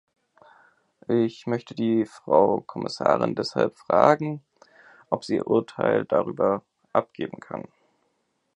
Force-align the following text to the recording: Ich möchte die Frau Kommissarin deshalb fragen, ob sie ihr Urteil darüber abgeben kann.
Ich 1.09 1.45
möchte 1.45 1.75
die 1.75 2.05
Frau 2.05 2.61
Kommissarin 2.61 3.35
deshalb 3.35 3.77
fragen, 3.77 4.43
ob 5.11 5.23
sie 5.23 5.35
ihr 5.35 5.45
Urteil 5.45 6.05
darüber 6.05 6.63
abgeben 6.91 7.39
kann. 7.39 7.67